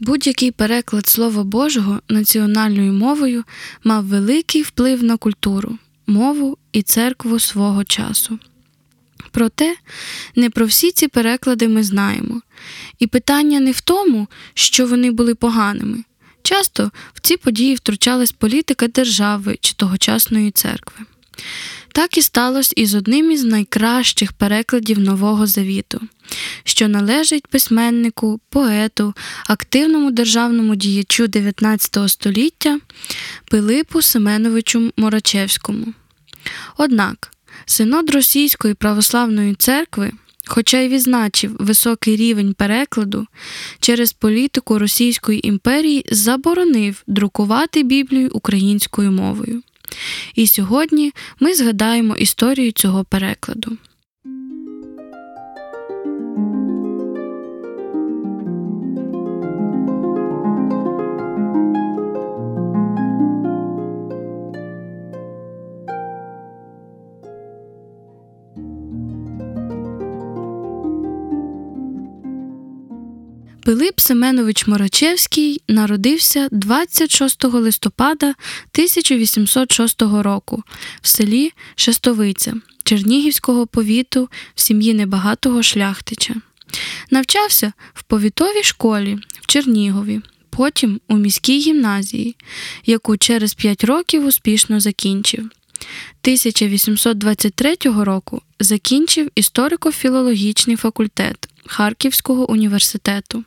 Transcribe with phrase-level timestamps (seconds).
[0.00, 3.44] Будь-який переклад Слова Божого національною мовою
[3.84, 8.38] мав великий вплив на культуру, мову і церкву свого часу.
[9.30, 9.76] Проте
[10.36, 12.40] не про всі ці переклади ми знаємо,
[12.98, 16.04] і питання не в тому, що вони були поганими.
[16.42, 21.06] Часто в ці події втручалась політика держави чи тогочасної церкви.
[21.94, 26.00] Так і сталося і з одним із найкращих перекладів Нового Завіту,
[26.64, 29.14] що належить письменнику, поету,
[29.46, 32.80] активному державному діячу 19 століття
[33.50, 35.86] Пилипу Семеновичу Морачевському.
[36.76, 37.30] Однак
[37.66, 40.12] синод Російської православної церкви,
[40.46, 43.26] хоча й відзначив високий рівень перекладу,
[43.80, 49.62] через політику Російської імперії заборонив друкувати Біблію українською мовою.
[50.34, 53.76] І сьогодні ми згадаємо історію цього перекладу.
[73.64, 80.62] Пилип Семенович Морачевський народився 26 листопада 1806 року
[81.02, 86.34] в селі Шестовиця Чернігівського повіту в сім'ї небагатого шляхтича.
[87.10, 90.20] Навчався в повітовій школі в Чернігові,
[90.50, 92.36] потім у міській гімназії,
[92.86, 95.50] яку через 5 років успішно закінчив.
[96.22, 103.44] 1823 року закінчив історико-філологічний факультет Харківського університету.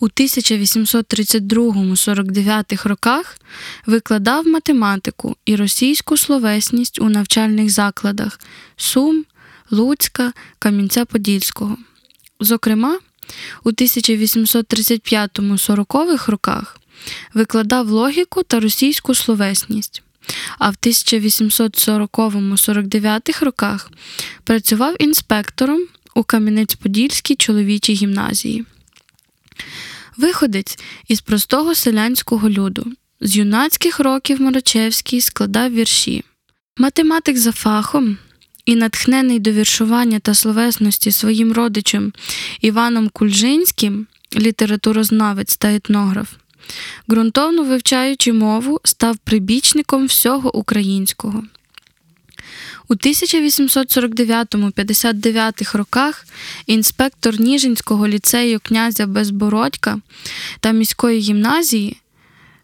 [0.00, 3.38] У 1832-49 роках
[3.86, 8.40] викладав математику і російську словесність у навчальних закладах
[8.76, 9.24] Сум,
[9.70, 11.76] Луцька, Камінця-Подільського.
[12.40, 12.98] Зокрема,
[13.64, 16.80] у 1835-40 роках
[17.34, 20.02] викладав логіку та російську словесність,
[20.58, 23.90] а в 1840-49 роках
[24.44, 25.80] працював інспектором
[26.14, 28.64] у Кам'янець-Подільській чоловічій гімназії.
[30.16, 30.78] Виходець
[31.08, 32.92] із простого селянського люду.
[33.20, 36.24] З юнацьких років Морочевський складав вірші.
[36.76, 38.18] Математик за фахом
[38.64, 42.12] і натхнений до віршування та словесності своїм родичем
[42.60, 44.06] Іваном Кульжинським,
[44.36, 46.28] літературознавець та етнограф,
[47.10, 51.42] ґрунтовно вивчаючи мову, став прибічником всього українського.
[52.88, 56.26] У 1849-59 роках
[56.66, 60.00] інспектор Ніжинського ліцею князя Безбородька
[60.60, 61.96] та міської гімназії,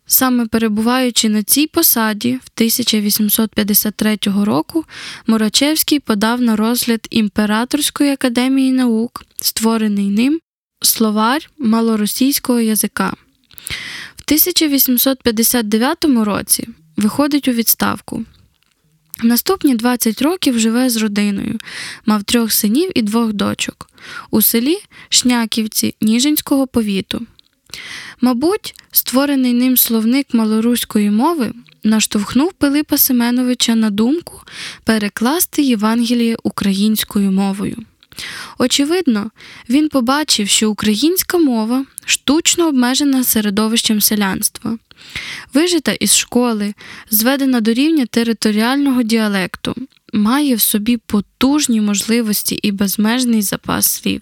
[0.07, 4.85] саме перебуваючи на цій посаді, в 1853 року
[5.27, 10.41] Мурачевський подав на розгляд Імператорської академії наук, створений ним
[10.83, 13.15] словарь малоросійського язика.
[14.25, 18.25] В 1859 році виходить у відставку.
[19.23, 21.59] Наступні 20 років живе з родиною,
[22.07, 23.91] мав трьох синів і двох дочок
[24.31, 27.27] у селі Шняківці Ніжинського повіту.
[28.21, 31.53] Мабуть, створений ним словник малоруської мови
[31.83, 34.41] наштовхнув Пилипа Семеновича на думку
[34.85, 37.77] перекласти Євангеліє українською мовою.
[38.59, 39.31] Очевидно,
[39.69, 44.79] він побачив, що українська мова штучно обмежена середовищем селянства,
[45.55, 46.75] вижита із школи,
[47.11, 49.75] зведена до рівня територіального діалекту,
[50.13, 54.21] має в собі потужні можливості і безмежний запас слів.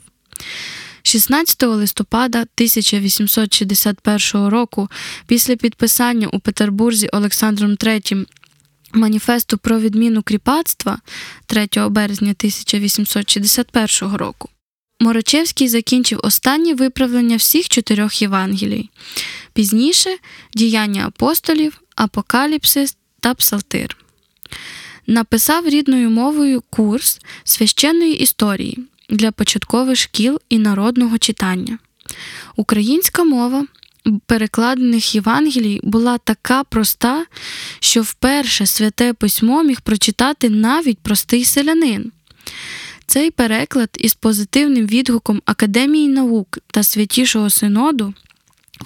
[1.03, 4.89] 16 листопада 1861 року,
[5.27, 8.27] після підписання у Петербурзі Олександром III
[8.93, 10.99] маніфесту про відміну кріпацтва
[11.47, 14.49] 3 березня 1861 року,
[15.01, 18.91] Морочевський закінчив останнє виправлення всіх чотирьох Євангелій.
[19.53, 20.17] Пізніше
[20.55, 23.97] діяння апостолів, апокаліпсис та псалтир.
[25.07, 31.79] Написав рідною мовою курс священної історії для початкових шкіл і народного читання.
[32.57, 33.67] Українська мова
[34.27, 37.27] перекладених Євангелій була така проста,
[37.81, 42.13] що вперше святе письмо міг прочитати навіть простий селянин.
[43.07, 48.15] Цей переклад із позитивним відгуком Академії наук та Святішого Синоду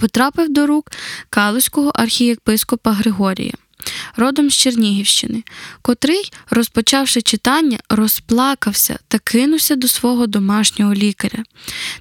[0.00, 0.90] потрапив до рук
[1.30, 3.52] Калузького архієпископа Григорія,
[4.16, 5.42] родом з Чернігівщини,
[5.82, 11.44] котрий, розпочавши читання, розплакався та кинувся до свого домашнього лікаря,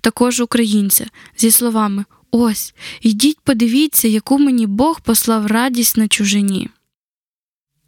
[0.02, 1.06] також українця,
[1.38, 2.06] зі словами
[2.38, 6.70] Ось, йдіть, подивіться, яку мені Бог послав радість на чужині.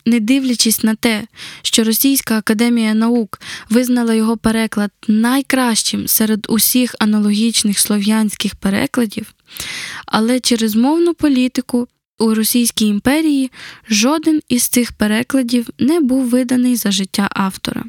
[0.05, 1.27] не дивлячись на те,
[1.61, 9.33] що Російська академія наук визнала його переклад найкращим серед усіх аналогічних слов'янських перекладів,
[10.05, 11.87] але через мовну політику
[12.19, 13.51] у Російській імперії
[13.89, 17.83] жоден із цих перекладів не був виданий за життя автора.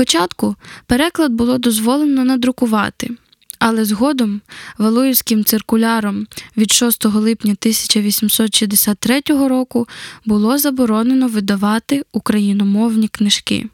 [0.00, 0.56] Спочатку
[0.86, 3.10] переклад було дозволено надрукувати,
[3.58, 4.40] але згодом
[4.78, 6.26] Валуївським циркуляром
[6.56, 9.88] від 6 липня 1863 року
[10.24, 13.66] було заборонено видавати україномовні книжки.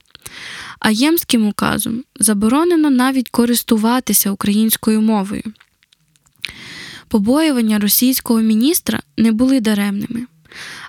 [0.78, 5.42] А Ємським указом заборонено навіть користуватися українською мовою.
[7.08, 10.26] Побоювання російського міністра не були даремними,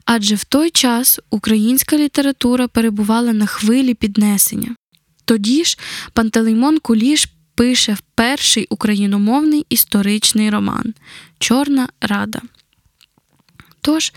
[0.06, 4.76] адже в той час українська література перебувала на хвилі піднесення.
[5.28, 5.78] Тоді ж
[6.14, 10.94] Пантелеймон Куліш пише перший україномовний історичний роман
[11.40, 12.42] Чорна Рада.
[13.82, 14.14] Тож,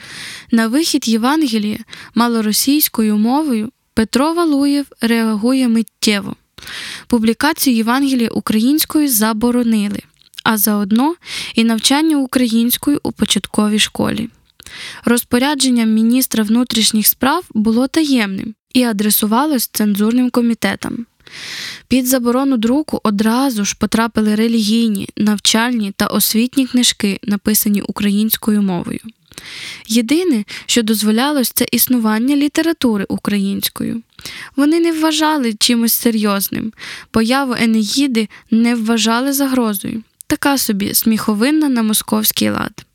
[0.51, 1.79] на вихід Євангелія
[2.15, 6.37] малоросійською мовою Петро Валуєв реагує миттєво.
[7.07, 10.01] Публікацію Євангелія українською заборонили,
[10.45, 11.15] а заодно
[11.55, 14.29] і навчання українською у початковій школі.
[15.05, 21.07] Розпорядження міністра внутрішніх справ було таємним і адресувалось цензурним комітетам.
[21.89, 29.01] Під заборону друку одразу ж потрапили релігійні, навчальні та освітні книжки, написані українською мовою.
[29.87, 34.03] Єдине, що дозволялось, це існування літератури українською.
[34.57, 36.73] Вони не вважали чимось серйозним,
[37.11, 42.87] появу Енеїди не вважали загрозою, така собі сміховинна на московський лад.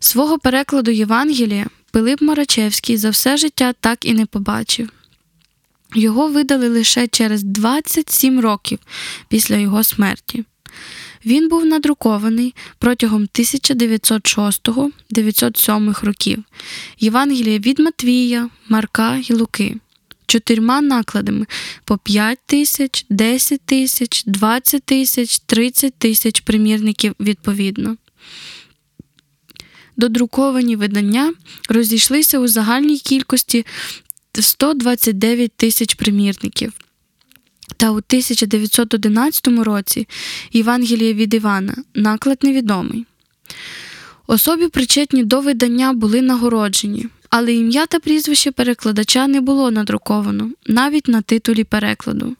[0.00, 4.90] Свого перекладу Євангелія Пилип Марачевський за все життя так і не побачив.
[5.94, 8.78] Його видали лише через 27 років
[9.28, 10.44] після його смерті.
[11.26, 16.44] Він був надрукований протягом 1906-907 років
[16.98, 19.76] Євангелія від Матвія, Марка і Луки.
[20.26, 21.46] Чотирма накладами
[21.84, 27.96] по 5 тисяч, 10 тисяч, 20 тисяч, 30 тисяч примірників відповідно.
[30.00, 31.32] Додруковані видання
[31.68, 33.66] розійшлися у загальній кількості
[34.40, 36.72] 129 тисяч примірників.
[37.76, 40.08] Та у 1911 році
[40.52, 43.06] Євангеліє від Івана наклад невідомий.
[44.26, 51.08] Особі причетні до видання були нагороджені, але ім'я та прізвище перекладача не було надруковано навіть
[51.08, 52.36] на титулі перекладу,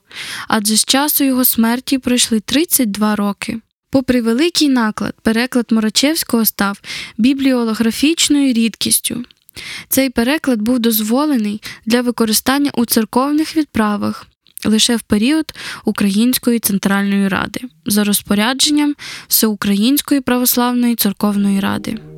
[0.47, 3.59] адже з часу його смерті пройшли 32 роки.
[3.91, 6.81] Попри великий наклад, переклад Морачевського став
[7.17, 9.23] бібліолографічною рідкістю.
[9.89, 14.27] Цей переклад був дозволений для використання у церковних відправах
[14.65, 15.53] лише в період
[15.85, 18.95] Української центральної ради за розпорядженням
[19.27, 22.10] Всеукраїнської православної церковної ради.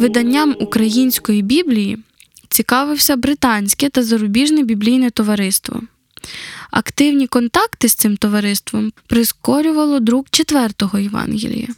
[0.00, 1.98] Виданням української Біблії
[2.48, 5.82] цікавився британське та зарубіжне біблійне товариство.
[6.70, 11.68] Активні контакти з цим товариством прискорювало друк четвертого Євангелія.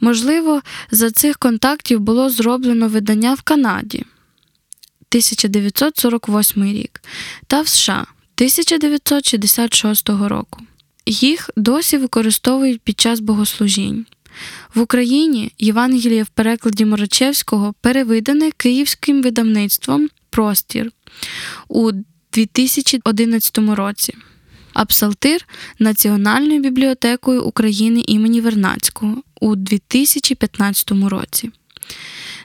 [0.00, 7.02] Можливо, за цих контактів було зроблено видання в Канаді 1948 рік
[7.46, 10.60] та в США 1966 року.
[11.06, 14.06] Їх досі використовують під час богослужінь.
[14.74, 20.90] В Україні Євангеліє в перекладі Морочевського перевидане київським видавництвом Простір
[21.68, 21.90] у
[22.32, 24.14] 2011 році,
[24.72, 25.46] а Псалтир
[25.78, 31.50] Національною бібліотекою України імені Вернацького у 2015 році.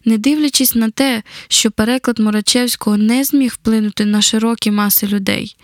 [0.05, 5.55] Не дивлячись на те, що переклад Морачевського не зміг вплинути на широкі маси людей,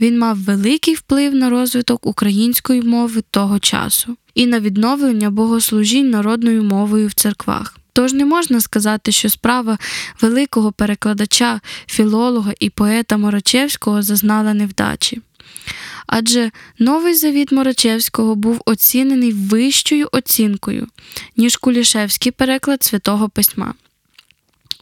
[0.00, 6.62] він мав великий вплив на розвиток української мови того часу і на відновлення богослужінь народною
[6.62, 7.76] мовою в церквах.
[7.92, 9.78] Тож не можна сказати, що справа
[10.20, 15.20] великого перекладача, філолога і поета Морачевського зазнала невдачі.
[16.06, 20.86] Адже новий завіт Морачевського був оцінений вищою оцінкою,
[21.36, 23.74] ніж Кулішевський переклад святого письма.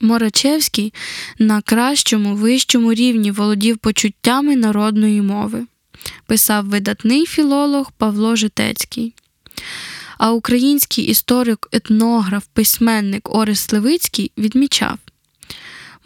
[0.01, 0.93] Морачевський
[1.39, 5.67] на кращому вищому рівні володів почуттями народної мови,
[6.27, 9.15] писав видатний філолог Павло Житецький.
[10.19, 14.99] А український історик, етнограф, письменник Орес Левицький відмічав,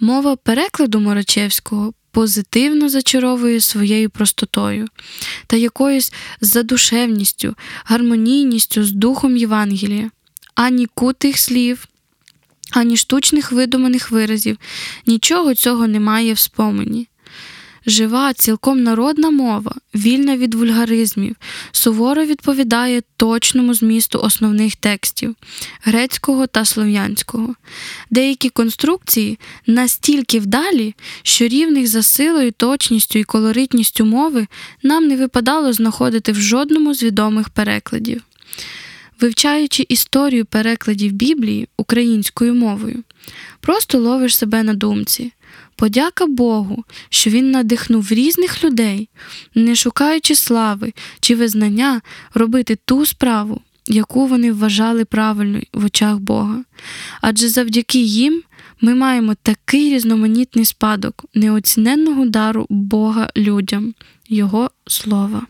[0.01, 4.87] мова перекладу Морачевського позитивно зачаровує своєю простотою
[5.47, 10.11] та якоюсь задушевністю, гармонійністю з духом Євангелія,
[10.55, 11.89] ані кутих слів
[12.71, 14.59] ані штучних видуманих виразів,
[15.07, 17.09] нічого цього немає в спомені.
[17.87, 21.37] Жива, цілком народна мова, вільна від вульгаризмів,
[21.73, 25.35] суворо відповідає точному змісту основних текстів
[25.83, 27.55] грецького та слов'янського.
[28.11, 34.47] Деякі конструкції настільки вдалі, що рівних за силою, точністю і колоритністю мови
[34.83, 38.23] нам не випадало знаходити в жодному з відомих перекладів
[39.21, 43.03] вивчаючи історію перекладів Біблії українською мовою,
[43.61, 45.33] просто ловиш себе на думці.
[45.77, 49.09] Подяка Богу, що Він надихнув різних людей,
[49.55, 52.01] не шукаючи слави чи визнання,
[52.35, 56.65] робити ту справу, яку вони вважали правильною в очах Бога.
[57.21, 58.43] Адже завдяки їм
[58.81, 63.95] ми маємо такий різноманітний спадок неоціненного дару Бога людям,
[64.29, 65.47] Його слова.